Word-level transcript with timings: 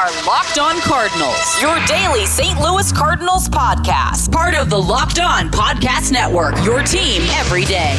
are 0.00 0.26
Locked 0.26 0.58
On 0.58 0.80
Cardinals, 0.80 1.60
your 1.60 1.78
daily 1.84 2.24
St. 2.24 2.58
Louis 2.58 2.90
Cardinals 2.90 3.50
podcast. 3.50 4.32
Part 4.32 4.54
of 4.54 4.70
the 4.70 4.78
Locked 4.78 5.18
On 5.18 5.50
Podcast 5.50 6.10
Network, 6.10 6.54
your 6.64 6.82
team 6.82 7.20
every 7.32 7.66
day. 7.66 7.94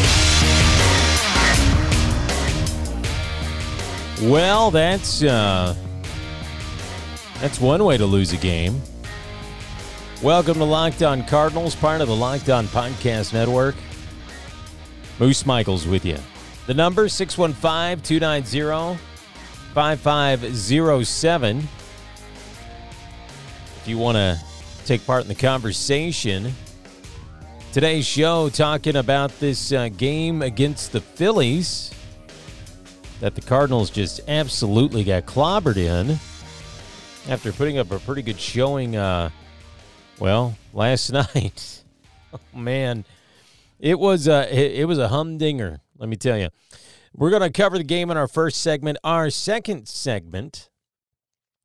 Well, 4.27 4.71
that's 4.71 5.21
uh, 5.21 5.75
that's 7.39 7.61
one 7.61 7.83
way 7.83 7.97
to 7.97 8.07
lose 8.07 8.33
a 8.33 8.37
game. 8.37 8.81
Welcome 10.23 10.55
to 10.55 10.63
Locked 10.63 11.03
On 11.03 11.23
Cardinals, 11.23 11.75
part 11.75 12.01
of 12.01 12.07
the 12.07 12.15
Locked 12.15 12.49
On 12.49 12.65
Podcast 12.65 13.31
Network. 13.31 13.75
Moose 15.19 15.45
Michaels 15.45 15.85
with 15.85 16.03
you. 16.03 16.17
The 16.65 16.73
number 16.73 17.07
615 17.07 18.03
290 18.03 18.99
5507. 19.75 21.67
If 23.81 23.87
you 23.87 23.97
want 23.97 24.15
to 24.15 24.39
take 24.85 25.03
part 25.07 25.23
in 25.23 25.27
the 25.27 25.33
conversation, 25.33 26.53
today's 27.73 28.05
show 28.05 28.47
talking 28.47 28.95
about 28.95 29.31
this 29.39 29.71
uh, 29.71 29.89
game 29.89 30.43
against 30.43 30.91
the 30.91 31.01
Phillies 31.01 31.91
that 33.21 33.33
the 33.33 33.41
Cardinals 33.41 33.89
just 33.89 34.21
absolutely 34.27 35.03
got 35.03 35.25
clobbered 35.25 35.77
in 35.77 36.19
after 37.27 37.51
putting 37.51 37.79
up 37.79 37.89
a 37.89 37.97
pretty 37.97 38.21
good 38.21 38.39
showing, 38.39 38.95
uh, 38.95 39.31
well, 40.19 40.55
last 40.73 41.11
night. 41.33 41.83
oh, 42.33 42.39
man. 42.55 43.03
It 43.79 43.97
was 43.97 44.27
a, 44.27 44.47
it, 44.55 44.81
it 44.81 44.85
was 44.85 44.99
a 44.99 45.07
humdinger, 45.07 45.79
let 45.97 46.07
me 46.07 46.17
tell 46.17 46.37
you. 46.37 46.49
We're 47.15 47.31
going 47.31 47.41
to 47.41 47.49
cover 47.49 47.79
the 47.79 47.83
game 47.83 48.11
in 48.11 48.17
our 48.17 48.27
first 48.27 48.61
segment. 48.61 48.99
Our 49.03 49.31
second 49.31 49.87
segment, 49.87 50.69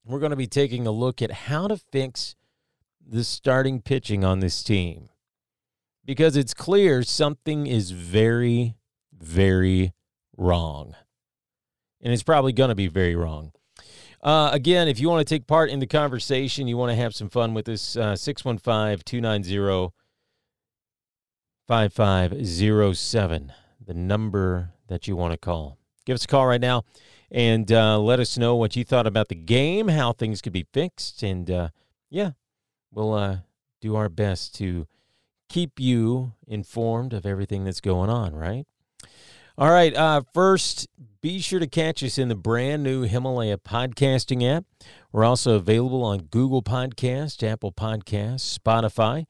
we're 0.07 0.21
going 0.21 0.31
to 0.31 0.37
be 0.37 0.47
taking 0.47 0.87
a 0.87 0.91
look 0.91 1.21
at 1.21 1.31
how 1.31 1.69
to 1.69 1.77
fix 1.77 2.37
the 3.05 3.25
starting 3.25 3.81
pitching 3.81 4.25
on 4.25 4.41
this 4.41 4.63
team. 4.63 5.09
Because 6.05 6.37
it's 6.37 6.55
clear 6.55 7.03
something 7.03 7.67
is 7.67 7.91
very, 7.91 8.77
very 9.13 9.93
wrong. 10.37 10.95
And 12.01 12.13
it's 12.13 12.23
probably 12.23 12.53
going 12.53 12.69
to 12.69 12.77
be 12.77 12.87
very 12.87 13.17
wrong. 13.17 13.53
Uh, 14.23 14.51
again, 14.53 14.89
if 14.89 15.01
you 15.01 15.09
want 15.09 15.27
to 15.27 15.35
take 15.35 15.47
part 15.47 15.71
in 15.71 15.81
the 15.81 15.87
conversation, 15.87 16.69
you 16.69 16.77
want 16.77 16.91
to 16.91 16.97
have 16.97 17.15
some 17.15 17.29
fun 17.29 17.55
with 17.55 17.69
us, 17.69 17.97
uh, 17.97 18.15
615 18.15 19.03
290 19.05 19.93
5507, 21.67 23.53
the 23.85 23.95
number 23.95 24.71
that 24.87 25.09
you 25.09 25.17
want 25.17 25.33
to 25.33 25.37
call. 25.37 25.79
Give 26.07 26.15
us 26.15 26.25
a 26.25 26.29
call 26.29 26.47
right 26.47 26.61
now 26.61 26.85
and 27.31 27.71
uh, 27.71 27.99
let 27.99 28.21
us 28.21 28.39
know 28.39 28.57
what 28.57 28.77
you 28.77 28.85
thought 28.85 29.07
about 29.07 29.29
the 29.29 29.35
game, 29.35 29.89
how 29.89 30.13
things 30.13 30.41
could 30.41 30.53
be 30.53 30.67
fixed. 30.73 31.23
And 31.23 31.51
uh, 31.51 31.69
yeah, 32.09 32.31
we'll 32.93 33.13
uh, 33.13 33.39
do 33.81 33.97
our 33.97 34.09
best 34.09 34.55
to 34.57 34.87
keep 35.49 35.79
you 35.79 36.33
informed 36.47 37.13
of 37.13 37.27
everything 37.27 37.65
that's 37.65 37.81
going 37.81 38.11
on, 38.11 38.35
right? 38.35 38.65
All 39.59 39.71
right. 39.71 39.95
Uh, 39.95 40.23
first, 40.35 40.87
be 41.23 41.41
sure 41.41 41.59
to 41.59 41.67
catch 41.67 42.03
us 42.05 42.19
in 42.19 42.29
the 42.29 42.35
brand 42.35 42.83
new 42.83 43.03
Himalaya 43.03 43.57
podcasting 43.57 44.47
app. 44.49 44.65
We're 45.13 45.25
also 45.25 45.57
available 45.57 46.05
on 46.05 46.25
Google 46.25 46.63
Podcast, 46.63 47.43
Apple 47.43 47.73
Podcasts, 47.73 48.59
Spotify, 48.59 49.25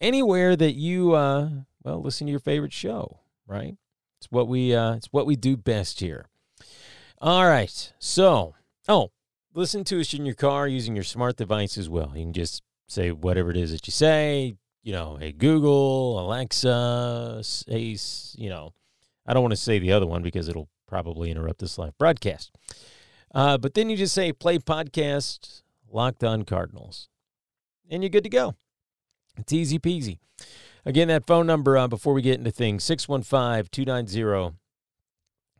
anywhere 0.00 0.56
that 0.56 0.72
you 0.72 1.12
uh, 1.12 1.50
well 1.84 2.02
listen 2.02 2.26
to 2.26 2.30
your 2.30 2.40
favorite 2.40 2.72
show. 2.72 3.20
Right? 3.46 3.76
It's 4.18 4.30
what 4.30 4.48
we 4.48 4.74
uh, 4.74 4.94
it's 4.94 5.08
what 5.12 5.26
we 5.26 5.36
do 5.36 5.56
best 5.56 6.00
here. 6.00 6.26
All 7.20 7.46
right. 7.46 7.92
So, 7.98 8.54
oh, 8.88 9.10
listen 9.54 9.84
to 9.84 10.00
us 10.00 10.12
in 10.14 10.26
your 10.26 10.34
car 10.34 10.68
using 10.68 10.94
your 10.94 11.04
smart 11.04 11.36
device 11.36 11.78
as 11.78 11.88
well. 11.88 12.12
You 12.14 12.24
can 12.24 12.32
just 12.32 12.62
say 12.88 13.10
whatever 13.10 13.50
it 13.50 13.56
is 13.56 13.72
that 13.72 13.86
you 13.86 13.92
say. 13.92 14.56
You 14.82 14.92
know, 14.92 15.16
hey 15.16 15.32
Google, 15.32 16.20
Alexa, 16.20 17.42
Ace. 17.68 18.36
You 18.38 18.48
know, 18.50 18.72
I 19.26 19.34
don't 19.34 19.42
want 19.42 19.52
to 19.52 19.56
say 19.56 19.78
the 19.78 19.92
other 19.92 20.06
one 20.06 20.22
because 20.22 20.48
it'll 20.48 20.68
probably 20.86 21.30
interrupt 21.30 21.58
this 21.58 21.78
live 21.78 21.98
broadcast. 21.98 22.52
Uh, 23.34 23.58
but 23.58 23.74
then 23.74 23.90
you 23.90 23.96
just 23.96 24.14
say 24.14 24.32
play 24.32 24.58
podcast 24.58 25.62
Locked 25.90 26.22
On 26.22 26.44
Cardinals, 26.44 27.08
and 27.90 28.02
you're 28.02 28.10
good 28.10 28.24
to 28.24 28.30
go. 28.30 28.54
It's 29.36 29.52
easy 29.52 29.78
peasy. 29.78 30.18
Again, 30.86 31.08
that 31.08 31.26
phone 31.26 31.48
number 31.48 31.76
uh, 31.76 31.88
before 31.88 32.14
we 32.14 32.22
get 32.22 32.38
into 32.38 32.52
things 32.52 32.84
615 32.84 33.70
290 33.72 34.56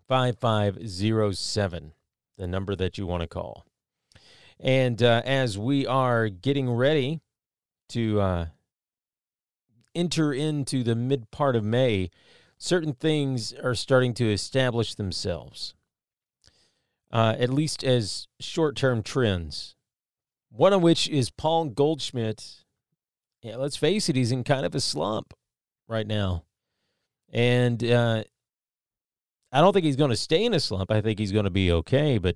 5507, 0.06 1.92
the 2.38 2.46
number 2.46 2.76
that 2.76 2.96
you 2.96 3.06
want 3.06 3.22
to 3.22 3.26
call. 3.26 3.66
And 4.60 5.02
uh, 5.02 5.22
as 5.24 5.58
we 5.58 5.84
are 5.84 6.28
getting 6.28 6.70
ready 6.70 7.22
to 7.88 8.20
uh, 8.20 8.46
enter 9.96 10.32
into 10.32 10.84
the 10.84 10.94
mid 10.94 11.32
part 11.32 11.56
of 11.56 11.64
May, 11.64 12.10
certain 12.56 12.92
things 12.92 13.52
are 13.52 13.74
starting 13.74 14.14
to 14.14 14.32
establish 14.32 14.94
themselves, 14.94 15.74
uh, 17.10 17.34
at 17.36 17.50
least 17.50 17.82
as 17.82 18.28
short 18.38 18.76
term 18.76 19.02
trends. 19.02 19.74
One 20.50 20.72
of 20.72 20.82
which 20.82 21.08
is 21.08 21.30
Paul 21.30 21.64
Goldschmidt. 21.64 22.62
Yeah, 23.46 23.56
let's 23.58 23.76
face 23.76 24.08
it, 24.08 24.16
he's 24.16 24.32
in 24.32 24.42
kind 24.42 24.66
of 24.66 24.74
a 24.74 24.80
slump 24.80 25.32
right 25.86 26.06
now. 26.06 26.42
And 27.32 27.82
uh, 27.84 28.24
I 29.52 29.60
don't 29.60 29.72
think 29.72 29.84
he's 29.84 29.94
going 29.94 30.10
to 30.10 30.16
stay 30.16 30.44
in 30.44 30.52
a 30.52 30.58
slump. 30.58 30.90
I 30.90 31.00
think 31.00 31.20
he's 31.20 31.30
going 31.30 31.44
to 31.44 31.50
be 31.50 31.70
okay. 31.70 32.18
But 32.18 32.34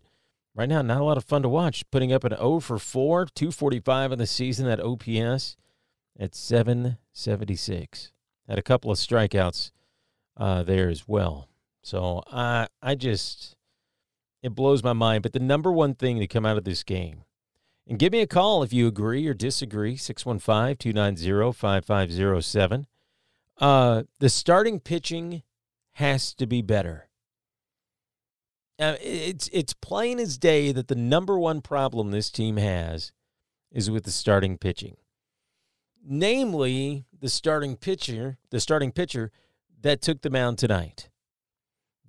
right 0.55 0.69
now, 0.69 0.83
not 0.83 1.01
a 1.01 1.05
lot 1.05 1.17
of 1.17 1.25
fun 1.25 1.43
to 1.43 1.49
watch. 1.49 1.83
Putting 1.91 2.13
up 2.13 2.23
an 2.23 2.37
0 2.37 2.61
for 2.61 2.79
4, 2.79 3.27
245 3.27 4.13
in 4.13 4.19
the 4.21 4.27
season, 4.27 4.67
that 4.67 4.79
OPS 4.79 5.57
at 6.17 6.37
776. 6.37 8.13
Had 8.49 8.59
a 8.61 8.63
couple 8.63 8.93
of 8.93 8.97
strikeouts 8.97 9.73
uh, 10.37 10.63
there 10.63 10.89
as 10.89 11.09
well. 11.09 11.49
So 11.83 12.23
I 12.31 12.69
I 12.81 12.95
just 12.95 13.57
it 14.45 14.55
blows 14.55 14.85
my 14.85 14.93
mind. 14.93 15.25
But 15.25 15.33
the 15.33 15.41
number 15.41 15.73
one 15.73 15.95
thing 15.95 16.21
to 16.21 16.29
come 16.29 16.47
out 16.47 16.57
of 16.57 16.63
this 16.63 16.85
game, 16.85 17.25
and 17.91 17.99
give 17.99 18.13
me 18.13 18.21
a 18.21 18.27
call 18.27 18.63
if 18.63 18.73
you 18.73 18.87
agree 18.87 19.27
or 19.27 19.35
disagree, 19.35 19.97
615-290-5507. 19.97 22.87
Uh, 23.59 24.05
the 24.21 24.29
starting 24.29 24.79
pitching 24.79 25.43
has 25.95 26.33
to 26.35 26.47
be 26.47 26.63
better. 26.63 27.09
Uh, 28.79 28.95
it's 29.03 29.51
it's 29.53 29.75
plain 29.75 30.21
as 30.21 30.39
day 30.39 30.71
that 30.73 30.89
the 30.89 30.95
number 30.95 31.39
one 31.39 31.61
problem 31.61 32.13
this 32.13 32.31
team 32.31 32.57
has 32.57 33.13
is 33.71 33.91
with 33.91 34.05
the 34.05 34.11
starting 34.11 34.57
pitching. 34.57 34.97
Namely, 36.03 37.05
the 37.21 37.29
starting 37.29 37.77
pitcher, 37.77 38.39
the 38.51 38.61
starting 38.61 38.93
pitcher 38.93 39.31
that 39.83 40.01
took 40.01 40.23
the 40.23 40.31
mound 40.31 40.57
tonight. 40.59 41.11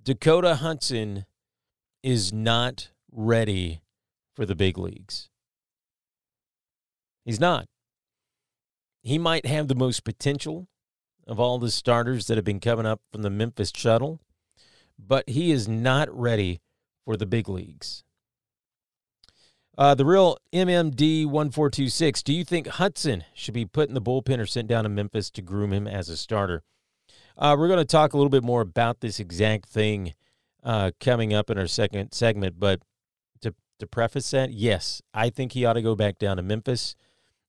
Dakota 0.02 0.54
Hudson 0.54 1.26
is 2.02 2.32
not 2.32 2.88
ready 3.10 3.82
for 4.34 4.46
the 4.46 4.54
big 4.54 4.78
leagues. 4.78 5.28
He's 7.24 7.40
not. 7.40 7.66
He 9.02 9.18
might 9.18 9.46
have 9.46 9.68
the 9.68 9.74
most 9.74 10.04
potential 10.04 10.68
of 11.26 11.38
all 11.38 11.58
the 11.58 11.70
starters 11.70 12.26
that 12.26 12.36
have 12.36 12.44
been 12.44 12.60
coming 12.60 12.86
up 12.86 13.00
from 13.10 13.22
the 13.22 13.30
Memphis 13.30 13.72
shuttle, 13.74 14.20
but 14.98 15.28
he 15.28 15.50
is 15.50 15.68
not 15.68 16.08
ready 16.16 16.60
for 17.04 17.16
the 17.16 17.26
big 17.26 17.48
leagues. 17.48 18.04
Uh, 19.76 19.94
the 19.94 20.04
real 20.04 20.36
MMD 20.52 21.24
1426. 21.24 22.22
Do 22.22 22.34
you 22.34 22.44
think 22.44 22.66
Hudson 22.66 23.24
should 23.32 23.54
be 23.54 23.64
put 23.64 23.88
in 23.88 23.94
the 23.94 24.02
bullpen 24.02 24.38
or 24.38 24.46
sent 24.46 24.68
down 24.68 24.84
to 24.84 24.90
Memphis 24.90 25.30
to 25.30 25.42
groom 25.42 25.72
him 25.72 25.88
as 25.88 26.08
a 26.08 26.16
starter? 26.16 26.62
Uh, 27.38 27.56
we're 27.58 27.68
going 27.68 27.78
to 27.78 27.84
talk 27.84 28.12
a 28.12 28.16
little 28.16 28.30
bit 28.30 28.44
more 28.44 28.60
about 28.60 29.00
this 29.00 29.18
exact 29.18 29.66
thing 29.66 30.12
uh, 30.62 30.90
coming 31.00 31.32
up 31.32 31.48
in 31.48 31.58
our 31.58 31.66
second 31.66 32.12
segment. 32.12 32.60
But 32.60 32.82
to, 33.40 33.54
to 33.78 33.86
preface 33.86 34.30
that, 34.32 34.52
yes, 34.52 35.00
I 35.14 35.30
think 35.30 35.52
he 35.52 35.64
ought 35.64 35.72
to 35.72 35.82
go 35.82 35.96
back 35.96 36.18
down 36.18 36.36
to 36.36 36.42
Memphis. 36.42 36.94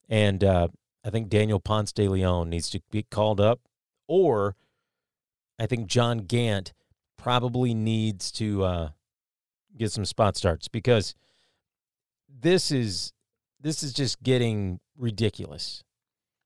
And 0.09 0.43
uh, 0.43 0.67
I 1.03 1.09
think 1.09 1.29
Daniel 1.29 1.59
Ponce 1.59 1.91
de 1.91 2.07
Leon 2.07 2.49
needs 2.49 2.69
to 2.71 2.81
be 2.91 3.03
called 3.03 3.39
up. 3.39 3.59
Or 4.07 4.55
I 5.59 5.65
think 5.65 5.87
John 5.87 6.19
Gant 6.19 6.73
probably 7.17 7.73
needs 7.73 8.31
to 8.33 8.63
uh, 8.63 8.89
get 9.77 9.91
some 9.91 10.05
spot 10.05 10.35
starts 10.35 10.67
because 10.67 11.15
this 12.27 12.71
is 12.71 13.13
this 13.61 13.81
is 13.81 13.93
just 13.93 14.21
getting 14.21 14.79
ridiculous. 14.97 15.83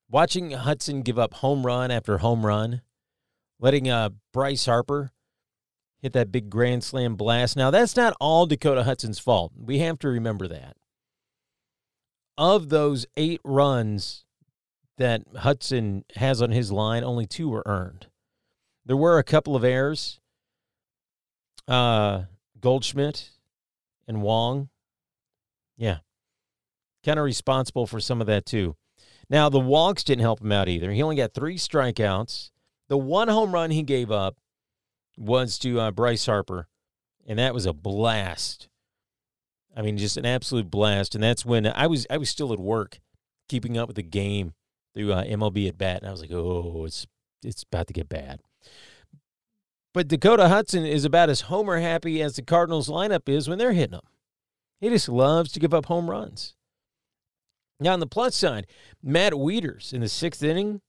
Watching 0.10 0.52
Hudson 0.52 1.02
give 1.02 1.18
up 1.18 1.36
home 1.36 1.66
run 1.66 1.90
after 1.90 2.20
home 2.20 2.46
run 2.46 2.82
letting 3.60 3.90
uh, 3.90 4.10
Bryce 4.34 4.66
Harper 4.66 5.12
hit 6.00 6.14
that 6.14 6.32
big 6.32 6.50
grand 6.50 6.84
slam 6.84 7.16
blast. 7.16 7.58
Now, 7.58 7.72
that's 7.72 7.96
not 7.96 8.14
all 8.20 8.46
Dakota 8.46 8.84
Hudson's 8.84 9.20
fault. 9.20 9.52
We 9.58 9.80
have 9.80 10.00
to 10.00 10.08
remember 10.08 10.48
that. 10.48 10.78
Of 12.38 12.70
those 12.70 13.06
eight 13.16 13.42
runs 13.44 14.26
that 14.98 15.24
Hudson 15.38 16.06
has 16.16 16.42
on 16.42 16.52
his 16.52 16.72
line, 16.72 17.04
only 17.04 17.26
two 17.26 17.50
were 17.50 17.64
earned. 17.66 18.08
There 18.86 18.98
were 18.98 19.18
a 19.18 19.24
couple 19.24 19.56
of 19.56 19.64
errors. 19.64 20.20
Uh, 21.68 22.24
Goldschmidt 22.60 23.32
and 24.08 24.22
Wong. 24.22 24.70
Yeah. 25.78 25.98
kind 27.06 27.20
of 27.20 27.26
responsible 27.26 27.86
for 27.88 28.00
some 28.00 28.22
of 28.22 28.28
that 28.28 28.46
too. 28.46 28.76
Now, 29.30 29.50
the 29.50 29.60
walks 29.60 30.04
didn't 30.04 30.22
help 30.22 30.42
him 30.42 30.52
out 30.52 30.70
either. 30.70 30.92
He 30.92 31.04
only 31.04 31.18
got 31.18 31.34
three 31.34 31.58
strikeouts. 31.58 32.52
The 32.88 32.98
one 32.98 33.28
home 33.28 33.52
run 33.52 33.72
he 33.72 33.84
gave 33.84 34.10
up 34.12 34.38
was 35.18 35.60
to 35.60 35.80
uh, 35.80 35.92
Bryce 35.92 36.26
Harper, 36.26 36.68
and 37.26 37.38
that 37.38 37.54
was 37.54 37.66
a 37.66 37.74
blast. 37.74 38.70
I 39.78 39.84
mean, 39.84 39.98
just 39.98 40.18
an 40.18 40.26
absolute 40.26 40.72
blast. 40.72 41.14
And 41.14 41.24
that's 41.24 41.46
when 41.46 41.68
I 41.68 41.86
was 41.86 42.08
I 42.10 42.18
was 42.18 42.32
still 42.32 42.52
at 42.52 42.60
work, 42.60 43.00
keeping 43.48 43.78
up 43.78 43.88
with 43.88 43.96
the 43.96 44.04
game 44.04 44.54
through 44.96 45.14
uh, 45.14 45.24
MLB 45.24 45.70
at 45.70 45.78
bat, 45.78 46.02
and 46.02 46.08
I 46.08 46.12
was 46.12 46.22
like, 46.22 46.32
oh, 46.32 46.84
it's 46.86 47.06
it's 47.44 47.64
about 47.64 47.86
to 47.88 47.94
get 47.94 48.10
bad. 48.10 48.42
But 49.94 50.08
Dakota 50.08 50.50
Hudson 50.50 50.84
is 50.86 51.06
about 51.06 51.30
as 51.30 51.42
homer 51.42 51.80
happy 51.80 52.22
as 52.22 52.36
the 52.36 52.42
Cardinals 52.42 52.90
lineup 52.90 53.30
is 53.30 53.48
when 53.48 53.60
they're 53.60 53.74
hitting 53.74 53.96
him. 53.96 54.02
He 54.82 54.90
just 54.90 55.10
loves 55.10 55.52
to 55.52 55.60
give 55.60 55.74
up 55.74 55.86
home 55.86 56.10
runs. 56.10 56.56
Now, 57.80 57.94
on 57.94 58.00
the 58.00 58.08
plus 58.08 58.36
side, 58.36 58.66
Matt 59.04 59.34
Wieters 59.34 59.94
in 59.94 60.02
the 60.02 60.10
sixth 60.10 60.44
inning, 60.44 60.82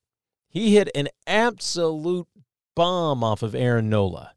he 0.49 0.75
hit 0.75 0.89
an 0.95 1.09
absolute 1.27 2.27
bomb 2.75 3.23
off 3.23 3.43
of 3.43 3.55
Aaron 3.55 3.91
Nola. 3.91 4.33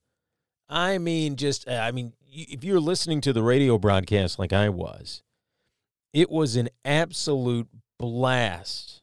I 0.69 0.97
mean, 0.97 1.37
just, 1.37 1.67
I 1.69 1.91
mean, 1.91 2.13
if 2.31 2.63
you're 2.63 2.79
listening 2.79 3.21
to 3.21 3.33
the 3.33 3.43
radio 3.43 3.77
broadcast 3.77 4.39
like 4.39 4.53
I 4.53 4.69
was, 4.69 5.21
it 6.13 6.29
was 6.29 6.55
an 6.55 6.69
absolute 6.85 7.67
blast. 7.99 9.01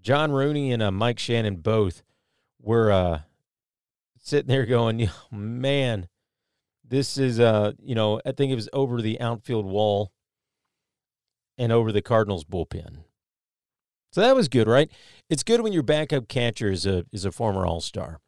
John 0.00 0.32
Rooney 0.32 0.72
and 0.72 0.82
uh, 0.82 0.90
Mike 0.90 1.18
Shannon 1.18 1.56
both 1.56 2.02
were 2.60 2.92
uh, 2.92 3.20
sitting 4.18 4.48
there 4.48 4.66
going, 4.66 5.08
man, 5.30 6.08
this 6.86 7.16
is, 7.16 7.40
uh, 7.40 7.72
you 7.82 7.94
know, 7.94 8.20
I 8.26 8.32
think 8.32 8.52
it 8.52 8.56
was 8.56 8.68
over 8.72 9.00
the 9.00 9.20
outfield 9.20 9.64
wall 9.64 10.12
and 11.56 11.72
over 11.72 11.92
the 11.92 12.02
Cardinals 12.02 12.44
bullpen. 12.44 13.04
So 14.12 14.20
that 14.20 14.36
was 14.36 14.48
good, 14.48 14.66
right? 14.66 14.90
It's 15.30 15.42
good 15.42 15.62
when 15.62 15.72
your 15.72 15.82
backup 15.82 16.28
catcher 16.28 16.70
is 16.70 16.84
a 16.84 17.06
is 17.12 17.24
a 17.24 17.32
former 17.32 17.64
All 17.64 17.80
Star. 17.80 18.20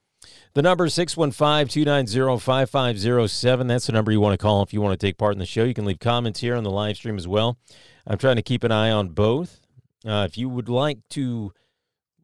The 0.55 0.62
number 0.62 0.85
is 0.85 0.95
615-290-5507. 0.95 3.69
That's 3.69 3.87
the 3.87 3.93
number 3.93 4.12
you 4.12 4.21
want 4.21 4.35
to 4.35 4.43
call 4.43 4.62
if 4.62 4.73
you 4.73 4.81
want 4.81 4.99
to 4.99 5.06
take 5.06 5.19
part 5.19 5.33
in 5.33 5.41
the 5.41 5.47
show. 5.47 5.65
You 5.65 5.75
can 5.75 5.85
leave 5.85 5.99
comments 5.99 6.39
here 6.41 6.55
on 6.55 6.62
the 6.62 6.71
live 6.71 6.97
stream 6.97 7.17
as 7.17 7.27
well. 7.27 7.59
I'm 8.06 8.19
trying 8.19 8.37
to 8.37 8.43
keep 8.43 8.62
an 8.62 8.71
eye 8.71 8.93
on 8.93 9.09
both. 9.09 9.59
Uh, 10.06 10.25
if 10.29 10.39
you 10.39 10.49
would 10.49 10.69
like 10.69 10.99
to 11.11 11.53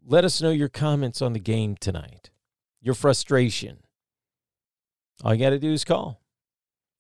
let 0.06 0.24
us 0.24 0.40
know 0.40 0.50
your 0.50 0.68
comments 0.68 1.20
on 1.20 1.32
the 1.32 1.40
game 1.40 1.74
tonight, 1.74 2.30
your 2.80 2.94
frustration, 2.94 3.78
all 5.24 5.34
you 5.34 5.40
got 5.40 5.50
to 5.50 5.58
do 5.58 5.72
is 5.72 5.84
call. 5.84 6.20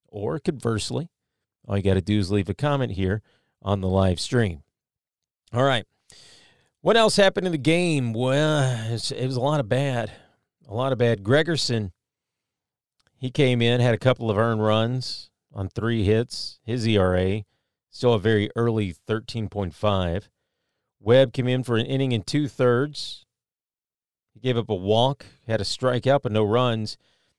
Or 0.08 0.40
conversely, 0.40 1.10
all 1.68 1.76
you 1.76 1.84
got 1.84 1.94
to 1.94 2.00
do 2.00 2.18
is 2.18 2.32
leave 2.32 2.48
a 2.48 2.54
comment 2.54 2.92
here 2.92 3.22
on 3.62 3.80
the 3.80 3.88
live 3.88 4.18
stream. 4.18 4.64
All 5.52 5.62
right. 5.62 5.86
What 6.80 6.96
else 6.96 7.14
happened 7.14 7.46
in 7.46 7.52
the 7.52 7.58
game? 7.58 8.14
Well, 8.14 8.92
it 8.92 9.26
was 9.26 9.36
a 9.36 9.40
lot 9.40 9.60
of 9.60 9.68
bad. 9.68 10.10
A 10.70 10.74
lot 10.74 10.92
of 10.92 10.98
bad. 10.98 11.24
Gregerson, 11.24 11.90
he 13.16 13.28
came 13.28 13.60
in, 13.60 13.80
had 13.80 13.92
a 13.92 13.98
couple 13.98 14.30
of 14.30 14.38
earned 14.38 14.62
runs 14.62 15.30
on 15.52 15.68
three 15.68 16.04
hits. 16.04 16.60
His 16.62 16.86
ERA, 16.86 17.42
still 17.90 18.14
a 18.14 18.20
very 18.20 18.50
early 18.54 18.94
13.5. 19.08 20.28
Webb 21.00 21.32
came 21.32 21.48
in 21.48 21.64
for 21.64 21.76
an 21.76 21.86
inning 21.86 22.12
and 22.12 22.24
two 22.24 22.46
thirds. 22.46 23.26
He 24.32 24.38
gave 24.38 24.56
up 24.56 24.70
a 24.70 24.74
walk, 24.74 25.26
had 25.48 25.60
a 25.60 25.64
strikeout, 25.64 26.22
but 26.22 26.30
no 26.30 26.44
runs. 26.44 26.96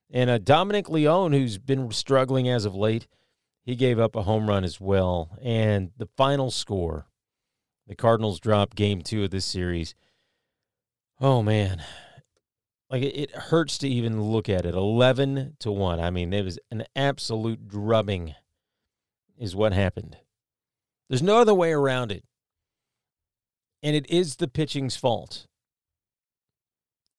And 0.09 0.29
uh, 0.29 0.37
Dominic 0.37 0.89
Leone, 0.89 1.31
who's 1.31 1.57
been 1.57 1.89
struggling 1.91 2.49
as 2.49 2.65
of 2.65 2.75
late, 2.75 3.07
he 3.63 3.77
gave 3.77 3.97
up 3.97 4.13
a 4.13 4.23
home 4.23 4.49
run 4.49 4.65
as 4.65 4.81
well. 4.81 5.37
And 5.41 5.91
the 5.95 6.09
final 6.17 6.51
score 6.51 7.05
the 7.87 7.95
Cardinals 7.95 8.41
drop 8.41 8.75
game 8.75 9.01
two 9.01 9.23
of 9.23 9.31
this 9.31 9.45
series. 9.45 9.95
Oh, 11.19 11.41
man. 11.41 11.81
Like 12.91 13.03
it, 13.03 13.31
hurts 13.33 13.77
to 13.79 13.87
even 13.87 14.21
look 14.21 14.49
at 14.49 14.65
it. 14.65 14.75
11 14.75 15.55
to 15.59 15.71
1. 15.71 15.99
I 16.01 16.09
mean, 16.11 16.33
it 16.33 16.43
was 16.43 16.59
an 16.69 16.83
absolute 16.93 17.69
drubbing, 17.69 18.35
is 19.39 19.55
what 19.55 19.71
happened. 19.71 20.17
There's 21.07 21.21
no 21.23 21.39
other 21.39 21.53
way 21.53 21.71
around 21.71 22.11
it. 22.11 22.25
And 23.81 23.95
it 23.95 24.09
is 24.09 24.35
the 24.35 24.47
pitching's 24.49 24.97
fault. 24.97 25.47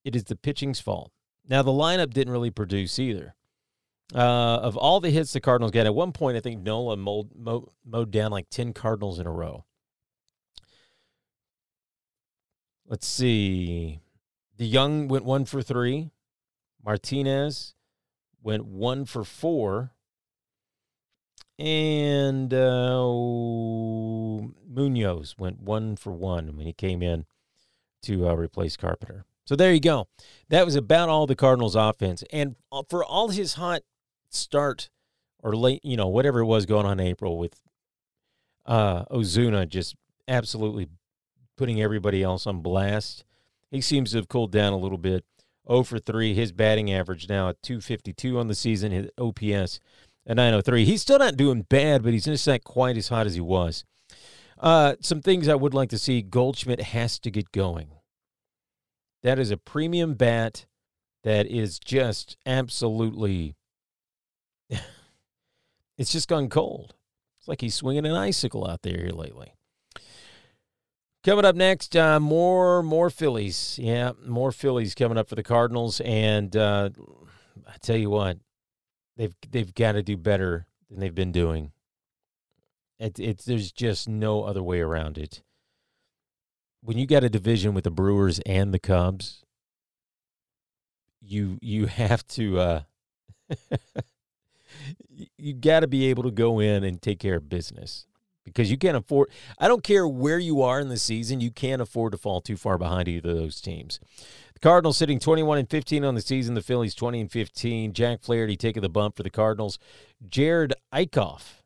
It 0.04 0.14
is 0.14 0.24
the 0.24 0.36
pitching's 0.36 0.78
fault. 0.78 1.10
Now, 1.48 1.62
the 1.62 1.70
lineup 1.72 2.12
didn't 2.12 2.32
really 2.32 2.50
produce 2.50 2.98
either. 2.98 3.34
Uh, 4.14 4.18
of 4.62 4.76
all 4.76 5.00
the 5.00 5.10
hits 5.10 5.32
the 5.32 5.40
Cardinals 5.40 5.72
got, 5.72 5.86
at 5.86 5.94
one 5.94 6.12
point, 6.12 6.36
I 6.36 6.40
think 6.40 6.62
Nola 6.62 6.98
mowed, 6.98 7.30
mowed 7.84 8.10
down 8.10 8.30
like 8.30 8.50
10 8.50 8.74
Cardinals 8.74 9.18
in 9.18 9.26
a 9.26 9.32
row. 9.32 9.64
Let's 12.86 13.06
see. 13.06 14.00
DeJong 14.58 15.08
went 15.08 15.24
one 15.24 15.44
for 15.44 15.62
three. 15.62 16.10
Martinez 16.84 17.74
went 18.42 18.64
one 18.64 19.04
for 19.04 19.24
four. 19.24 19.92
And 21.58 22.52
uh, 22.52 23.02
Munoz 24.68 25.36
went 25.38 25.60
one 25.60 25.96
for 25.96 26.12
one 26.12 26.56
when 26.56 26.66
he 26.66 26.72
came 26.72 27.02
in 27.02 27.26
to 28.02 28.28
uh, 28.28 28.34
replace 28.34 28.76
Carpenter. 28.76 29.24
So 29.44 29.54
there 29.54 29.72
you 29.72 29.80
go. 29.80 30.08
That 30.48 30.64
was 30.64 30.76
about 30.76 31.08
all 31.08 31.26
the 31.26 31.36
Cardinals' 31.36 31.76
offense. 31.76 32.24
And 32.32 32.56
uh, 32.70 32.82
for 32.88 33.04
all 33.04 33.28
his 33.28 33.54
hot 33.54 33.82
start 34.30 34.88
or 35.40 35.54
late, 35.54 35.84
you 35.84 35.96
know, 35.96 36.08
whatever 36.08 36.40
it 36.40 36.46
was 36.46 36.66
going 36.66 36.86
on 36.86 36.98
in 37.00 37.06
April 37.06 37.38
with 37.38 37.60
uh, 38.66 39.04
Ozuna 39.06 39.68
just 39.68 39.94
absolutely 40.28 40.88
putting 41.56 41.80
everybody 41.80 42.22
else 42.22 42.46
on 42.46 42.60
blast. 42.60 43.24
He 43.72 43.80
seems 43.80 44.10
to 44.10 44.18
have 44.18 44.28
cooled 44.28 44.52
down 44.52 44.74
a 44.74 44.78
little 44.78 44.98
bit. 44.98 45.24
0 45.66 45.82
for 45.84 45.98
3. 45.98 46.34
His 46.34 46.52
batting 46.52 46.92
average 46.92 47.28
now 47.28 47.48
at 47.48 47.62
252 47.62 48.38
on 48.38 48.46
the 48.46 48.54
season. 48.54 48.92
His 48.92 49.08
OPS 49.18 49.80
at 50.26 50.36
903. 50.36 50.84
He's 50.84 51.00
still 51.00 51.18
not 51.18 51.38
doing 51.38 51.62
bad, 51.62 52.02
but 52.02 52.12
he's 52.12 52.26
just 52.26 52.46
not 52.46 52.62
quite 52.62 52.98
as 52.98 53.08
hot 53.08 53.26
as 53.26 53.34
he 53.34 53.40
was. 53.40 53.84
Uh, 54.58 54.94
some 55.00 55.22
things 55.22 55.48
I 55.48 55.54
would 55.54 55.72
like 55.72 55.88
to 55.88 55.98
see. 55.98 56.20
Goldschmidt 56.20 56.82
has 56.82 57.18
to 57.20 57.30
get 57.30 57.50
going. 57.50 57.88
That 59.22 59.38
is 59.38 59.50
a 59.50 59.56
premium 59.56 60.14
bat 60.14 60.66
that 61.24 61.46
is 61.46 61.78
just 61.78 62.36
absolutely. 62.44 63.56
it's 65.96 66.12
just 66.12 66.28
gone 66.28 66.50
cold. 66.50 66.94
It's 67.38 67.48
like 67.48 67.62
he's 67.62 67.74
swinging 67.74 68.04
an 68.04 68.12
icicle 68.12 68.68
out 68.68 68.82
there 68.82 68.98
here 68.98 69.10
lately. 69.10 69.54
Coming 71.24 71.44
up 71.44 71.54
next, 71.54 71.94
uh, 71.94 72.18
more 72.18 72.82
more 72.82 73.08
Phillies. 73.08 73.78
Yeah, 73.80 74.12
more 74.26 74.50
Phillies 74.50 74.96
coming 74.96 75.16
up 75.16 75.28
for 75.28 75.36
the 75.36 75.44
Cardinals, 75.44 76.00
and 76.00 76.56
uh, 76.56 76.90
I 77.68 77.76
tell 77.80 77.96
you 77.96 78.10
what, 78.10 78.38
they've 79.16 79.34
they've 79.48 79.72
got 79.72 79.92
to 79.92 80.02
do 80.02 80.16
better 80.16 80.66
than 80.90 80.98
they've 80.98 81.14
been 81.14 81.30
doing. 81.30 81.70
It, 82.98 83.20
it's 83.20 83.44
there's 83.44 83.70
just 83.70 84.08
no 84.08 84.42
other 84.42 84.64
way 84.64 84.80
around 84.80 85.16
it. 85.16 85.42
When 86.82 86.98
you 86.98 87.06
got 87.06 87.22
a 87.22 87.30
division 87.30 87.72
with 87.72 87.84
the 87.84 87.92
Brewers 87.92 88.40
and 88.40 88.74
the 88.74 88.80
Cubs, 88.80 89.44
you 91.20 91.56
you 91.62 91.86
have 91.86 92.26
to 92.28 92.58
uh, 92.58 92.82
you 95.38 95.52
got 95.52 95.80
to 95.80 95.86
be 95.86 96.06
able 96.06 96.24
to 96.24 96.32
go 96.32 96.58
in 96.58 96.82
and 96.82 97.00
take 97.00 97.20
care 97.20 97.36
of 97.36 97.48
business 97.48 98.06
because 98.44 98.70
you 98.70 98.76
can't 98.76 98.96
afford 98.96 99.30
I 99.58 99.68
don't 99.68 99.84
care 99.84 100.06
where 100.06 100.38
you 100.38 100.62
are 100.62 100.80
in 100.80 100.88
the 100.88 100.96
season, 100.96 101.40
you 101.40 101.50
can't 101.50 101.82
afford 101.82 102.12
to 102.12 102.18
fall 102.18 102.40
too 102.40 102.56
far 102.56 102.78
behind 102.78 103.08
either 103.08 103.30
of 103.30 103.36
those 103.36 103.60
teams. 103.60 104.00
The 104.54 104.60
Cardinals 104.60 104.96
sitting 104.96 105.18
21 105.18 105.58
and 105.58 105.70
15 105.70 106.04
on 106.04 106.14
the 106.14 106.20
season, 106.20 106.54
the 106.54 106.62
Phillies 106.62 106.94
20 106.94 107.22
and 107.22 107.32
15. 107.32 107.92
Jack 107.92 108.22
Flaherty 108.22 108.56
taking 108.56 108.82
the 108.82 108.88
bump 108.88 109.16
for 109.16 109.22
the 109.22 109.30
Cardinals. 109.30 109.78
Jared 110.28 110.74
Eickhoff. 110.92 111.62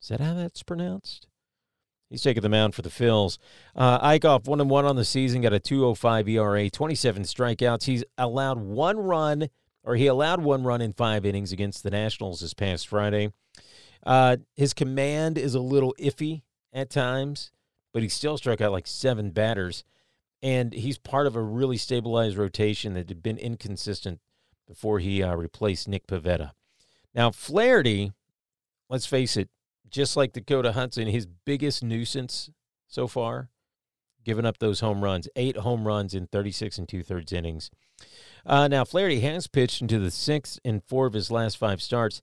Is 0.00 0.08
that 0.08 0.20
how 0.20 0.34
that's 0.34 0.62
pronounced? 0.62 1.26
He's 2.10 2.22
taking 2.22 2.42
the 2.42 2.48
mound 2.48 2.74
for 2.74 2.82
the 2.82 2.88
Phils. 2.88 3.38
Uh, 3.76 4.00
Eickhoff, 4.00 4.46
1 4.46 4.60
and 4.60 4.70
1 4.70 4.84
on 4.86 4.96
the 4.96 5.04
season, 5.04 5.42
got 5.42 5.52
a 5.52 5.60
205 5.60 6.28
ERA, 6.28 6.70
27 6.70 7.22
strikeouts. 7.24 7.84
He's 7.84 8.04
allowed 8.16 8.60
one 8.60 8.96
run, 8.96 9.48
or 9.84 9.96
he 9.96 10.06
allowed 10.06 10.42
one 10.42 10.64
run 10.64 10.80
in 10.80 10.94
five 10.94 11.26
innings 11.26 11.52
against 11.52 11.82
the 11.82 11.90
Nationals 11.90 12.40
this 12.40 12.54
past 12.54 12.88
Friday. 12.88 13.32
Uh, 14.04 14.38
his 14.56 14.74
command 14.74 15.38
is 15.38 15.54
a 15.54 15.60
little 15.60 15.94
iffy 15.98 16.42
at 16.72 16.90
times, 16.90 17.50
but 17.92 18.02
he 18.02 18.08
still 18.08 18.36
struck 18.36 18.60
out 18.60 18.72
like 18.72 18.86
seven 18.86 19.30
batters. 19.30 19.84
And 20.42 20.72
he's 20.72 20.98
part 20.98 21.26
of 21.26 21.34
a 21.34 21.42
really 21.42 21.76
stabilized 21.76 22.36
rotation 22.36 22.94
that 22.94 23.08
had 23.08 23.22
been 23.22 23.38
inconsistent 23.38 24.20
before 24.66 25.00
he 25.00 25.22
uh, 25.22 25.34
replaced 25.34 25.88
Nick 25.88 26.06
Pivetta. 26.06 26.52
Now, 27.14 27.30
Flaherty, 27.30 28.12
let's 28.88 29.06
face 29.06 29.36
it, 29.36 29.48
just 29.90 30.16
like 30.16 30.32
Dakota 30.32 30.72
Hudson, 30.72 31.08
his 31.08 31.26
biggest 31.26 31.82
nuisance 31.82 32.50
so 32.86 33.08
far, 33.08 33.48
giving 34.24 34.44
up 34.44 34.58
those 34.58 34.80
home 34.80 35.02
runs, 35.02 35.28
eight 35.34 35.56
home 35.56 35.86
runs 35.86 36.14
in 36.14 36.26
36 36.26 36.78
and 36.78 36.88
two 36.88 37.02
thirds 37.02 37.32
innings. 37.32 37.70
Uh, 38.46 38.68
now, 38.68 38.84
Flaherty 38.84 39.20
has 39.20 39.46
pitched 39.46 39.80
into 39.80 39.98
the 39.98 40.10
sixth 40.10 40.60
in 40.64 40.80
four 40.80 41.06
of 41.06 41.14
his 41.14 41.30
last 41.30 41.56
five 41.56 41.82
starts 41.82 42.22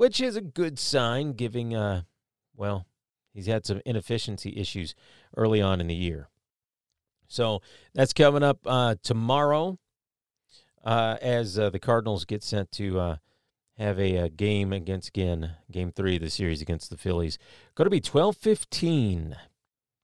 which 0.00 0.20
is 0.20 0.36
a 0.36 0.40
good 0.40 0.78
sign, 0.78 1.32
giving, 1.32 1.74
uh, 1.74 2.02
well, 2.56 2.86
He's 3.32 3.46
had 3.46 3.64
some 3.64 3.80
inefficiency 3.86 4.54
issues 4.56 4.94
early 5.36 5.62
on 5.62 5.80
in 5.80 5.86
the 5.86 5.94
year. 5.94 6.28
So 7.28 7.62
that's 7.94 8.12
coming 8.12 8.42
up 8.42 8.58
uh, 8.66 8.96
tomorrow 9.02 9.78
uh, 10.84 11.16
as 11.22 11.58
uh, 11.58 11.70
the 11.70 11.78
Cardinals 11.78 12.24
get 12.24 12.42
sent 12.42 12.72
to 12.72 12.98
uh, 12.98 13.16
have 13.78 14.00
a, 14.00 14.16
a, 14.16 14.28
game 14.28 14.72
against 14.72 15.08
again 15.08 15.52
game 15.70 15.92
three 15.92 16.16
of 16.16 16.22
the 16.22 16.30
series 16.30 16.60
against 16.60 16.90
the 16.90 16.96
Phillies. 16.96 17.38
Going 17.76 17.86
to 17.86 17.90
be 17.90 18.00
twelve 18.00 18.36
fifteen 18.36 19.36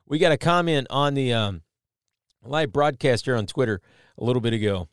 We 0.06 0.20
got 0.20 0.32
a 0.32 0.38
comment 0.38 0.88
on 0.90 1.14
the 1.14 1.34
um, 1.34 1.62
live 2.44 2.72
broadcast 2.72 3.26
here 3.26 3.36
on 3.36 3.46
Twitter 3.46 3.82
a 4.18 4.24
little 4.24 4.42
bit 4.42 4.54
ago. 4.54 4.88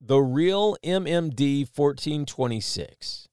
The 0.00 0.18
real 0.18 0.76
MMD 0.84 1.68
1426. 1.74 3.28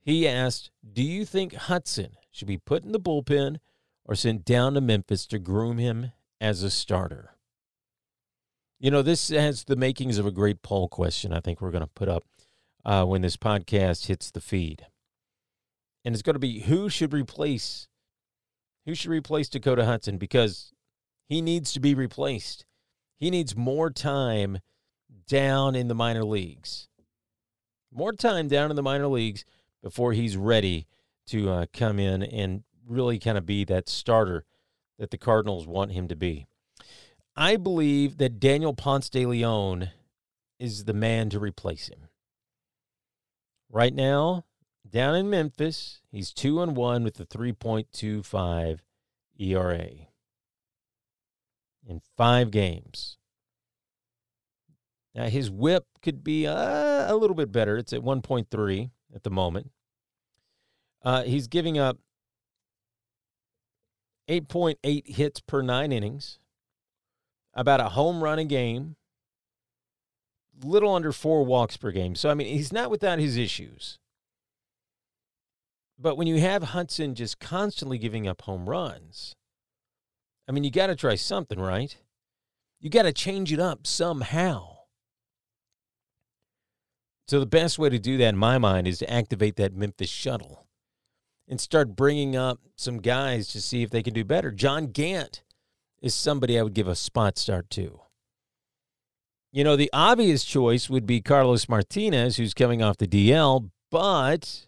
He 0.00 0.28
asked, 0.28 0.70
Do 0.92 1.02
you 1.02 1.24
think 1.24 1.54
Hudson 1.54 2.12
should 2.30 2.48
be 2.48 2.58
put 2.58 2.84
in 2.84 2.92
the 2.92 3.00
bullpen 3.00 3.58
or 4.04 4.14
sent 4.14 4.44
down 4.44 4.74
to 4.74 4.80
Memphis 4.80 5.26
to 5.26 5.38
groom 5.38 5.78
him 5.78 6.12
as 6.40 6.62
a 6.62 6.70
starter? 6.70 7.36
You 8.78 8.90
know, 8.90 9.02
this 9.02 9.30
has 9.30 9.64
the 9.64 9.76
makings 9.76 10.18
of 10.18 10.26
a 10.26 10.30
great 10.30 10.62
poll 10.62 10.88
question 10.88 11.32
I 11.32 11.40
think 11.40 11.60
we're 11.60 11.70
going 11.70 11.82
to 11.84 11.86
put 11.88 12.08
up 12.08 12.24
uh, 12.84 13.04
when 13.04 13.22
this 13.22 13.36
podcast 13.36 14.06
hits 14.06 14.30
the 14.30 14.40
feed. 14.40 14.86
And 16.04 16.14
it's 16.14 16.22
going 16.22 16.34
to 16.34 16.40
be 16.40 16.60
who 16.60 16.88
should 16.88 17.12
replace 17.12 17.88
who 18.86 18.94
should 18.94 19.10
replace 19.10 19.48
Dakota 19.48 19.84
Hudson 19.84 20.16
because 20.16 20.72
he 21.28 21.42
needs 21.42 21.72
to 21.72 21.80
be 21.80 21.94
replaced. 21.94 22.64
He 23.16 23.30
needs 23.30 23.56
more 23.56 23.90
time 23.90 24.60
down 25.26 25.74
in 25.74 25.88
the 25.88 25.94
minor 25.94 26.24
leagues. 26.24 26.88
More 27.92 28.12
time 28.12 28.48
down 28.48 28.70
in 28.70 28.76
the 28.76 28.82
minor 28.82 29.08
leagues 29.08 29.44
before 29.82 30.12
he's 30.12 30.36
ready 30.36 30.86
to 31.26 31.50
uh, 31.50 31.66
come 31.72 31.98
in 31.98 32.22
and 32.22 32.62
really 32.86 33.18
kind 33.18 33.36
of 33.36 33.44
be 33.44 33.64
that 33.64 33.88
starter 33.88 34.44
that 34.98 35.10
the 35.10 35.18
Cardinals 35.18 35.66
want 35.66 35.92
him 35.92 36.08
to 36.08 36.16
be. 36.16 36.46
I 37.34 37.56
believe 37.56 38.18
that 38.18 38.40
Daniel 38.40 38.72
Ponce 38.72 39.10
de 39.10 39.26
Leon 39.26 39.90
is 40.58 40.84
the 40.84 40.94
man 40.94 41.28
to 41.30 41.38
replace 41.38 41.88
him. 41.88 42.08
Right 43.68 43.94
now, 43.94 44.44
down 44.90 45.14
in 45.14 45.30
Memphis, 45.30 46.00
he's 46.10 46.32
2 46.32 46.62
and 46.62 46.76
1 46.76 47.04
with 47.04 47.14
the 47.14 47.26
3.25 47.26 48.78
ERA 49.38 49.88
in 51.86 52.00
5 52.16 52.50
games. 52.50 53.18
Now 55.14 55.28
his 55.28 55.50
whip 55.50 55.86
could 56.02 56.22
be 56.22 56.46
uh, 56.46 57.12
a 57.12 57.16
little 57.16 57.36
bit 57.36 57.50
better. 57.50 57.76
It's 57.76 57.92
at 57.92 58.02
1.3 58.02 58.90
at 59.14 59.22
the 59.22 59.30
moment. 59.30 59.70
Uh, 61.02 61.22
he's 61.22 61.46
giving 61.46 61.78
up 61.78 61.98
8.8 64.28 65.08
hits 65.08 65.40
per 65.40 65.62
9 65.62 65.92
innings, 65.92 66.38
about 67.54 67.80
a 67.80 67.90
home 67.90 68.22
run 68.22 68.38
a 68.38 68.44
game, 68.44 68.96
little 70.62 70.94
under 70.94 71.12
4 71.12 71.44
walks 71.44 71.76
per 71.76 71.92
game. 71.92 72.14
So 72.14 72.28
I 72.28 72.34
mean, 72.34 72.48
he's 72.48 72.72
not 72.72 72.90
without 72.90 73.18
his 73.18 73.36
issues. 73.36 73.98
But 75.98 76.16
when 76.16 76.26
you 76.26 76.40
have 76.40 76.62
Hudson 76.62 77.14
just 77.14 77.40
constantly 77.40 77.98
giving 77.98 78.28
up 78.28 78.42
home 78.42 78.68
runs, 78.68 79.34
I 80.48 80.52
mean, 80.52 80.64
you 80.64 80.70
got 80.70 80.88
to 80.88 80.96
try 80.96 81.14
something, 81.14 81.58
right? 81.58 81.96
You 82.80 82.90
got 82.90 83.02
to 83.02 83.12
change 83.12 83.52
it 83.52 83.60
up 83.60 83.86
somehow. 83.86 84.76
So 87.28 87.40
the 87.40 87.46
best 87.46 87.78
way 87.78 87.88
to 87.88 87.98
do 87.98 88.16
that, 88.18 88.28
in 88.28 88.36
my 88.36 88.58
mind, 88.58 88.86
is 88.86 88.98
to 88.98 89.12
activate 89.12 89.56
that 89.56 89.74
Memphis 89.74 90.10
shuttle 90.10 90.66
and 91.48 91.60
start 91.60 91.96
bringing 91.96 92.36
up 92.36 92.60
some 92.76 92.98
guys 92.98 93.48
to 93.48 93.60
see 93.60 93.82
if 93.82 93.90
they 93.90 94.02
can 94.02 94.14
do 94.14 94.24
better. 94.24 94.50
John 94.50 94.88
Gant 94.88 95.42
is 96.00 96.14
somebody 96.14 96.58
I 96.58 96.62
would 96.62 96.74
give 96.74 96.88
a 96.88 96.94
spot 96.94 97.38
start 97.38 97.70
to. 97.70 98.00
You 99.52 99.64
know, 99.64 99.74
the 99.74 99.90
obvious 99.92 100.44
choice 100.44 100.90
would 100.90 101.06
be 101.06 101.20
Carlos 101.20 101.68
Martinez, 101.68 102.36
who's 102.36 102.54
coming 102.54 102.82
off 102.82 102.98
the 102.98 103.08
DL, 103.08 103.70
but 103.90 104.66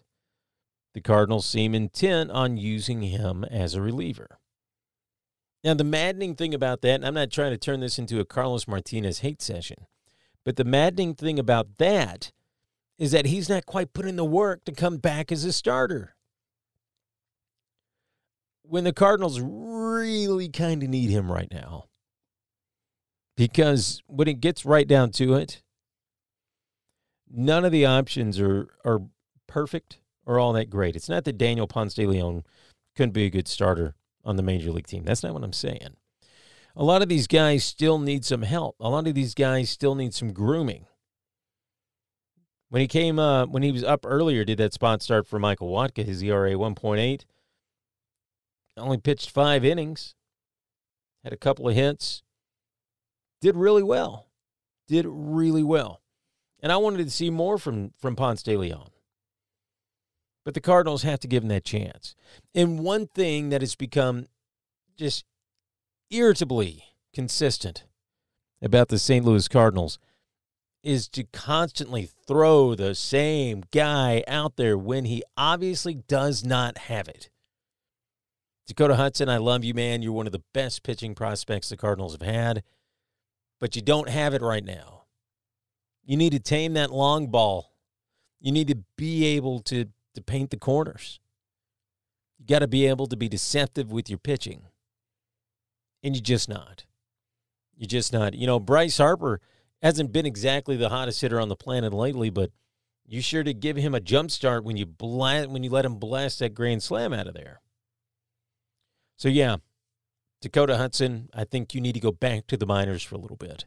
the 0.99 1.03
Cardinals 1.03 1.45
seem 1.45 1.73
intent 1.73 2.29
on 2.29 2.57
using 2.57 3.03
him 3.03 3.45
as 3.45 3.73
a 3.73 3.81
reliever. 3.81 4.37
Now, 5.63 5.73
the 5.73 5.85
maddening 5.85 6.35
thing 6.35 6.53
about 6.53 6.81
that, 6.81 6.95
and 6.95 7.05
I'm 7.05 7.13
not 7.13 7.31
trying 7.31 7.51
to 7.51 7.57
turn 7.57 7.79
this 7.79 7.97
into 7.97 8.19
a 8.19 8.25
Carlos 8.25 8.67
Martinez 8.67 9.19
hate 9.19 9.41
session, 9.41 9.87
but 10.43 10.57
the 10.57 10.65
maddening 10.65 11.15
thing 11.15 11.39
about 11.39 11.77
that 11.77 12.33
is 12.97 13.11
that 13.13 13.27
he's 13.27 13.47
not 13.47 13.65
quite 13.65 13.93
put 13.93 14.07
in 14.07 14.17
the 14.17 14.25
work 14.25 14.65
to 14.65 14.73
come 14.73 14.97
back 14.97 15.31
as 15.31 15.45
a 15.45 15.53
starter. 15.53 16.15
When 18.63 18.83
the 18.83 18.91
Cardinals 18.91 19.39
really 19.39 20.49
kind 20.49 20.83
of 20.83 20.89
need 20.89 21.11
him 21.11 21.31
right 21.31 21.49
now. 21.49 21.85
Because 23.37 24.03
when 24.05 24.27
it 24.27 24.41
gets 24.41 24.65
right 24.65 24.87
down 24.87 25.11
to 25.11 25.35
it, 25.35 25.63
none 27.31 27.63
of 27.63 27.71
the 27.71 27.85
options 27.85 28.37
are, 28.37 28.67
are 28.83 28.99
perfect 29.47 29.99
or 30.29 30.37
all 30.37 30.53
that 30.53 30.69
great. 30.69 30.95
It's 30.95 31.09
not 31.09 31.23
that 31.23 31.39
Daniel 31.39 31.65
Ponce 31.65 31.95
de 31.95 32.05
Leon 32.05 32.43
couldn't 32.95 33.13
be 33.13 33.25
a 33.25 33.31
good 33.31 33.47
starter 33.47 33.95
on 34.23 34.35
the 34.35 34.43
major 34.43 34.71
league 34.71 34.85
team. 34.85 35.03
That's 35.03 35.23
not 35.23 35.33
what 35.33 35.43
I'm 35.43 35.53
saying. 35.53 35.97
A 36.75 36.83
lot 36.83 37.01
of 37.01 37.09
these 37.09 37.25
guys 37.25 37.63
still 37.63 37.97
need 37.97 38.23
some 38.23 38.43
help. 38.43 38.75
A 38.79 38.89
lot 38.89 39.07
of 39.07 39.15
these 39.15 39.33
guys 39.33 39.71
still 39.71 39.95
need 39.95 40.13
some 40.13 40.31
grooming. 40.31 40.85
When 42.69 42.79
he 42.79 42.87
came, 42.87 43.17
uh, 43.17 43.47
when 43.47 43.63
he 43.63 43.71
was 43.71 43.83
up 43.83 44.05
earlier, 44.05 44.45
did 44.45 44.59
that 44.59 44.71
spot 44.71 45.01
start 45.01 45.25
for 45.25 45.39
Michael 45.39 45.71
Wacha? 45.71 46.05
His 46.05 46.21
ERA 46.21 46.51
1.8. 46.51 47.23
Only 48.77 48.97
pitched 48.99 49.31
five 49.31 49.65
innings. 49.65 50.13
Had 51.23 51.33
a 51.33 51.37
couple 51.37 51.67
of 51.67 51.73
hits. 51.73 52.21
Did 53.41 53.57
really 53.57 53.83
well. 53.83 54.27
Did 54.87 55.07
really 55.09 55.63
well. 55.63 56.01
And 56.59 56.71
I 56.71 56.77
wanted 56.77 57.03
to 57.03 57.09
see 57.09 57.31
more 57.31 57.57
from 57.57 57.93
from 57.97 58.15
Ponce 58.15 58.43
de 58.43 58.55
Leon. 58.55 58.91
But 60.45 60.53
the 60.53 60.61
Cardinals 60.61 61.03
have 61.03 61.19
to 61.19 61.27
give 61.27 61.43
him 61.43 61.49
that 61.49 61.65
chance. 61.65 62.15
And 62.55 62.79
one 62.79 63.07
thing 63.07 63.49
that 63.49 63.61
has 63.61 63.75
become 63.75 64.27
just 64.97 65.25
irritably 66.09 66.83
consistent 67.13 67.83
about 68.61 68.87
the 68.89 68.99
St. 68.99 69.25
Louis 69.25 69.47
Cardinals 69.47 69.99
is 70.83 71.07
to 71.09 71.23
constantly 71.25 72.09
throw 72.27 72.73
the 72.73 72.95
same 72.95 73.63
guy 73.71 74.23
out 74.27 74.55
there 74.55 74.77
when 74.77 75.05
he 75.05 75.23
obviously 75.35 75.93
does 75.93 76.43
not 76.43 76.77
have 76.77 77.07
it. 77.07 77.29
Dakota 78.65 78.95
Hudson, 78.95 79.29
I 79.29 79.37
love 79.37 79.63
you, 79.63 79.73
man. 79.73 80.01
You're 80.01 80.13
one 80.13 80.27
of 80.27 80.31
the 80.31 80.43
best 80.53 80.83
pitching 80.83 81.15
prospects 81.15 81.69
the 81.69 81.77
Cardinals 81.77 82.13
have 82.13 82.21
had, 82.21 82.63
but 83.59 83.75
you 83.75 83.81
don't 83.81 84.09
have 84.09 84.33
it 84.33 84.41
right 84.41 84.63
now. 84.63 85.03
You 86.05 86.17
need 86.17 86.31
to 86.31 86.39
tame 86.39 86.73
that 86.73 86.91
long 86.91 87.27
ball. 87.27 87.73
You 88.39 88.51
need 88.51 88.67
to 88.69 88.77
be 88.95 89.25
able 89.25 89.59
to, 89.61 89.85
to 90.15 90.21
paint 90.21 90.49
the 90.49 90.57
corners. 90.57 91.19
You 92.37 92.45
got 92.45 92.59
to 92.59 92.67
be 92.67 92.85
able 92.87 93.07
to 93.07 93.17
be 93.17 93.29
deceptive 93.29 93.91
with 93.91 94.09
your 94.09 94.19
pitching. 94.19 94.63
And 96.03 96.15
you're 96.15 96.23
just 96.23 96.47
not. 96.47 96.85
You're 97.75 97.87
just 97.87 98.13
not. 98.13 98.33
You 98.33 98.47
know, 98.47 98.59
Bryce 98.59 98.97
Harper 98.97 99.41
hasn't 99.81 100.11
been 100.11 100.25
exactly 100.25 100.77
the 100.77 100.89
hottest 100.89 101.21
hitter 101.21 101.39
on 101.39 101.49
the 101.49 101.55
planet 101.55 101.93
lately, 101.93 102.29
but 102.29 102.51
you 103.05 103.21
sure 103.21 103.43
did 103.43 103.59
give 103.59 103.75
him 103.75 103.95
a 103.95 103.99
jump 103.99 104.31
start 104.31 104.63
when 104.63 104.77
you 104.77 104.85
blast, 104.85 105.49
when 105.49 105.63
you 105.63 105.69
let 105.69 105.85
him 105.85 105.95
blast 105.95 106.39
that 106.39 106.53
grand 106.53 106.83
slam 106.83 107.13
out 107.13 107.27
of 107.27 107.33
there. 107.33 107.61
So 109.17 109.27
yeah, 109.27 109.57
Dakota 110.41 110.77
Hudson, 110.77 111.29
I 111.33 111.43
think 111.43 111.73
you 111.73 111.81
need 111.81 111.95
to 111.95 111.99
go 111.99 112.11
back 112.11 112.47
to 112.47 112.57
the 112.57 112.65
minors 112.65 113.03
for 113.03 113.15
a 113.15 113.19
little 113.19 113.37
bit. 113.37 113.65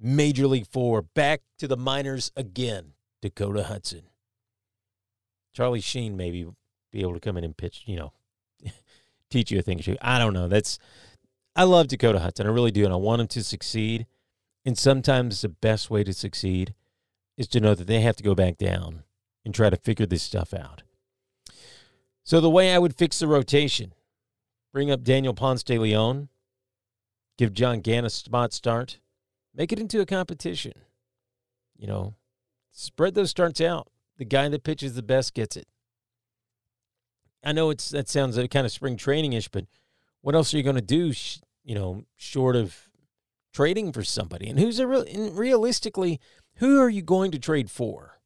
Major 0.00 0.46
League 0.46 0.68
Four, 0.68 1.02
back 1.02 1.40
to 1.58 1.66
the 1.66 1.76
minors 1.76 2.30
again. 2.36 2.92
Dakota 3.20 3.64
Hudson. 3.64 4.02
Charlie 5.52 5.80
Sheen 5.80 6.16
maybe 6.16 6.46
be 6.92 7.00
able 7.00 7.14
to 7.14 7.20
come 7.20 7.36
in 7.36 7.44
and 7.44 7.56
pitch, 7.56 7.82
you 7.86 7.96
know, 7.96 8.12
teach 9.30 9.50
you 9.50 9.58
a 9.58 9.62
thing 9.62 9.80
or 9.80 9.82
two. 9.82 9.96
I 10.00 10.18
don't 10.18 10.34
know. 10.34 10.48
That's 10.48 10.78
I 11.56 11.64
love 11.64 11.88
Dakota 11.88 12.20
Hudson. 12.20 12.46
I 12.46 12.50
really 12.50 12.70
do, 12.70 12.84
and 12.84 12.92
I 12.92 12.96
want 12.96 13.20
him 13.20 13.26
to 13.28 13.42
succeed. 13.42 14.06
And 14.64 14.78
sometimes 14.78 15.40
the 15.40 15.48
best 15.48 15.90
way 15.90 16.04
to 16.04 16.12
succeed 16.12 16.74
is 17.36 17.48
to 17.48 17.60
know 17.60 17.74
that 17.74 17.86
they 17.86 18.00
have 18.00 18.16
to 18.16 18.22
go 18.22 18.34
back 18.34 18.58
down 18.58 19.02
and 19.44 19.54
try 19.54 19.70
to 19.70 19.76
figure 19.76 20.06
this 20.06 20.22
stuff 20.22 20.52
out. 20.52 20.82
So, 22.22 22.40
the 22.40 22.50
way 22.50 22.74
I 22.74 22.78
would 22.78 22.94
fix 22.94 23.18
the 23.18 23.26
rotation 23.26 23.94
bring 24.72 24.90
up 24.90 25.02
Daniel 25.02 25.34
Ponce 25.34 25.62
de 25.62 25.78
Leon, 25.78 26.28
give 27.36 27.52
John 27.52 27.80
Gant 27.80 28.06
a 28.06 28.10
spot 28.10 28.52
start, 28.52 28.98
make 29.54 29.72
it 29.72 29.80
into 29.80 30.00
a 30.00 30.06
competition. 30.06 30.74
You 31.76 31.86
know, 31.86 32.14
spread 32.70 33.14
those 33.14 33.30
starts 33.30 33.60
out. 33.60 33.88
The 34.18 34.24
guy 34.24 34.48
that 34.48 34.64
pitches 34.64 34.94
the 34.94 35.02
best 35.02 35.34
gets 35.34 35.56
it. 35.56 35.66
I 37.44 37.52
know 37.52 37.70
it's 37.70 37.90
that 37.90 38.08
sounds 38.08 38.36
kind 38.48 38.66
of 38.66 38.72
spring 38.72 38.96
training 38.96 39.32
ish, 39.32 39.48
but 39.48 39.66
what 40.20 40.34
else 40.34 40.52
are 40.52 40.56
you 40.56 40.64
going 40.64 40.76
to 40.76 40.82
do? 40.82 41.12
You 41.64 41.74
know, 41.74 42.04
short 42.16 42.56
of 42.56 42.88
trading 43.52 43.92
for 43.92 44.02
somebody. 44.02 44.48
And 44.48 44.58
who's 44.58 44.78
a 44.78 44.86
real 44.86 45.04
realistically, 45.32 46.20
who 46.56 46.80
are 46.80 46.88
you 46.88 47.02
going 47.02 47.30
to 47.30 47.38
trade 47.38 47.70
for? 47.70 48.20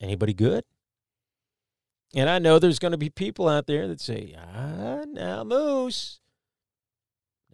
Anybody 0.00 0.34
good? 0.34 0.64
And 2.14 2.28
I 2.28 2.38
know 2.38 2.58
there's 2.58 2.78
going 2.78 2.92
to 2.92 2.98
be 2.98 3.10
people 3.10 3.48
out 3.48 3.66
there 3.66 3.86
that 3.86 4.00
say, 4.00 4.34
ah, 4.36 5.04
now 5.06 5.44
Moose, 5.44 6.20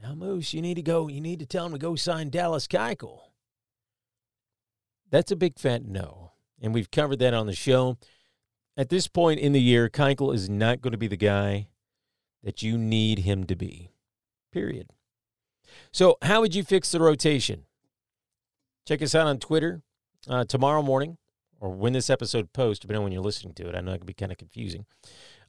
now 0.02 0.14
Moose, 0.14 0.54
you 0.54 0.62
need 0.62 0.76
to 0.76 0.82
go, 0.82 1.08
you 1.08 1.20
need 1.20 1.40
to 1.40 1.46
tell 1.46 1.66
him 1.66 1.73
to 1.73 1.78
go 1.78 1.94
sign 1.94 2.30
Dallas 2.30 2.66
Keuchel. 2.66 3.20
That's 5.11 5.30
a 5.30 5.37
big 5.37 5.58
fat 5.58 5.85
no. 5.85 6.25
And 6.61 6.73
we've 6.73 6.91
covered 6.91 7.19
that 7.19 7.35
on 7.35 7.47
the 7.47 7.55
show. 7.55 7.99
At 8.77 8.89
this 8.89 9.09
point 9.09 9.41
in 9.41 9.53
the 9.53 9.61
year, 9.61 9.88
Keuchel 9.88 10.35
is 10.35 10.49
not 10.49 10.81
going 10.81 10.92
to 10.92 10.99
be 10.99 11.07
the 11.07 11.16
guy 11.16 11.69
that 12.42 12.62
you 12.62 12.79
need 12.79 13.21
him 13.21 13.45
to 13.45 13.57
be. 13.57 13.90
Period. 14.53 14.90
So, 15.92 16.16
how 16.23 16.40
would 16.40 16.55
you 16.55 16.62
fix 16.62 16.90
the 16.92 17.01
rotation? 17.01 17.64
Check 18.87 19.03
us 19.03 19.14
out 19.14 19.27
on 19.27 19.38
Twitter 19.38 19.83
uh, 20.29 20.45
tomorrow 20.45 20.83
morning 20.83 21.19
or 21.61 21.71
when 21.71 21.92
this 21.92 22.11
episode 22.11 22.53
posts, 22.53 22.81
depending 22.81 22.99
on 22.99 23.05
when 23.05 23.12
you're 23.12 23.23
listening 23.23 23.55
to 23.55 23.69
it. 23.69 23.75
I 23.75 23.81
know 23.81 23.92
it 23.92 23.99
can 23.99 24.07
be 24.07 24.14
kind 24.14 24.33
of 24.33 24.38
confusing. 24.38 24.87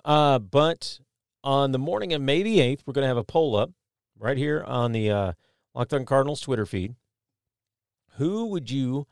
Uh, 0.03 0.39
but 0.39 0.99
on 1.43 1.71
the 1.71 1.79
morning 1.79 2.13
of 2.13 2.21
May 2.21 2.43
the 2.43 2.59
8th, 2.59 2.81
we're 2.85 2.93
going 2.93 3.03
to 3.03 3.09
have 3.09 3.17
a 3.17 3.23
poll 3.23 3.55
up 3.55 3.71
right 4.17 4.37
here 4.37 4.63
on 4.65 4.91
the 4.91 5.11
uh, 5.11 5.31
Locked 5.75 5.93
on 5.93 6.05
Cardinals 6.05 6.41
Twitter 6.41 6.65
feed. 6.65 6.95
Who 8.15 8.47
would 8.47 8.71
you, 8.71 9.05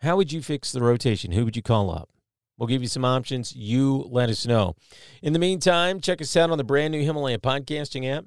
how 0.00 0.16
would 0.16 0.32
you 0.32 0.42
fix 0.42 0.72
the 0.72 0.80
rotation? 0.80 1.32
Who 1.32 1.44
would 1.44 1.56
you 1.56 1.62
call 1.62 1.90
up? 1.90 2.08
We'll 2.56 2.66
give 2.66 2.82
you 2.82 2.88
some 2.88 3.04
options. 3.04 3.54
You 3.54 4.08
let 4.10 4.30
us 4.30 4.46
know. 4.46 4.74
In 5.22 5.32
the 5.32 5.38
meantime, 5.38 6.00
check 6.00 6.20
us 6.20 6.36
out 6.36 6.50
on 6.50 6.58
the 6.58 6.64
brand 6.64 6.92
new 6.92 7.02
Himalaya 7.04 7.38
podcasting 7.38 8.08
app. 8.08 8.24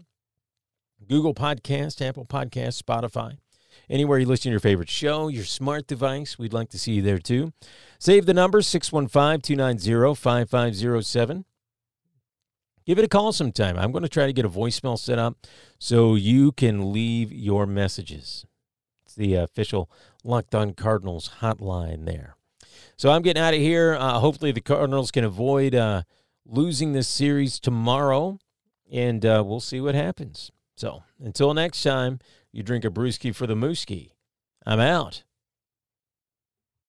Google 1.08 1.34
Podcast, 1.34 2.06
Apple 2.06 2.26
Podcast, 2.26 2.82
Spotify. 2.82 3.38
Anywhere 3.90 4.20
you 4.20 4.26
listen 4.26 4.44
to 4.44 4.52
your 4.52 4.60
favorite 4.60 4.90
show, 4.90 5.28
your 5.28 5.44
smart 5.44 5.88
device, 5.88 6.38
we'd 6.40 6.54
like 6.54 6.70
to 6.70 6.80
see 6.80 6.94
you 6.94 7.02
there 7.02 7.20
too. 7.20 7.52
Save 8.00 8.26
the 8.26 8.34
number 8.34 8.62
615 8.62 9.42
290 9.42 10.16
5507. 10.16 11.46
Give 12.86 12.98
it 12.98 13.06
a 13.06 13.10
call 13.10 13.32
sometime. 13.32 13.78
I'm 13.78 13.92
going 13.92 14.04
to 14.04 14.10
try 14.10 14.26
to 14.26 14.34
get 14.34 14.46
a 14.46 14.50
voicemail 14.50 14.98
set 14.98 15.20
up 15.20 15.46
so 15.78 16.16
you 16.16 16.52
can 16.52 16.94
leave 16.94 17.32
your 17.32 17.66
messages. 17.66 18.46
It's 19.06 19.16
the 19.16 19.36
official 19.36 19.90
Locked 20.24 20.54
On 20.56 20.74
Cardinals 20.74 21.32
hotline 21.40 22.06
there. 22.06 22.36
So 22.96 23.12
I'm 23.12 23.22
getting 23.22 23.42
out 23.42 23.54
of 23.54 23.60
here. 23.60 23.96
Uh, 24.00 24.20
hopefully, 24.20 24.52
the 24.52 24.62
Cardinals 24.62 25.12
can 25.12 25.24
avoid 25.24 25.74
uh, 25.74 26.04
losing 26.46 26.94
this 26.94 27.08
series 27.08 27.60
tomorrow, 27.60 28.38
and 28.92 29.26
uh, 29.26 29.44
we'll 29.46 29.60
see 29.60 29.82
what 29.82 29.96
happens. 29.96 30.52
So 30.76 31.04
until 31.20 31.54
next 31.54 31.82
time, 31.84 32.20
you 32.52 32.64
drink 32.64 32.86
a 32.86 32.90
brewski 32.90 33.34
for 33.34 33.48
the 33.48 33.56
mooski. 33.56 34.12
I'm 34.66 34.80
out. 34.80 35.24